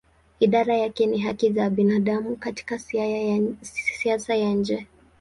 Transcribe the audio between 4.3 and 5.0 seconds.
ya nje.